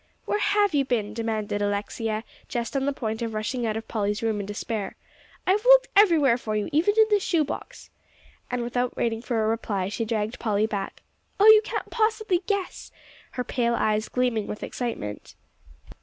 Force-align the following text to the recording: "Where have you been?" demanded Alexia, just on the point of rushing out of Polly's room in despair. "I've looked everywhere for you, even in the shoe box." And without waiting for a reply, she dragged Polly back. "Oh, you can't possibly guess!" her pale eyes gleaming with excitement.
"Where 0.25 0.39
have 0.39 0.73
you 0.73 0.83
been?" 0.83 1.13
demanded 1.13 1.61
Alexia, 1.61 2.23
just 2.47 2.75
on 2.75 2.87
the 2.87 2.91
point 2.91 3.21
of 3.21 3.35
rushing 3.35 3.67
out 3.67 3.77
of 3.77 3.87
Polly's 3.87 4.23
room 4.23 4.39
in 4.39 4.47
despair. 4.47 4.95
"I've 5.45 5.63
looked 5.63 5.89
everywhere 5.95 6.39
for 6.39 6.55
you, 6.55 6.69
even 6.71 6.95
in 6.97 7.05
the 7.11 7.19
shoe 7.19 7.43
box." 7.45 7.91
And 8.49 8.63
without 8.63 8.97
waiting 8.97 9.21
for 9.21 9.43
a 9.45 9.47
reply, 9.47 9.89
she 9.89 10.03
dragged 10.03 10.39
Polly 10.39 10.65
back. 10.65 11.03
"Oh, 11.39 11.45
you 11.45 11.61
can't 11.63 11.91
possibly 11.91 12.41
guess!" 12.47 12.91
her 13.33 13.43
pale 13.43 13.75
eyes 13.75 14.09
gleaming 14.09 14.47
with 14.47 14.63
excitement. 14.63 15.35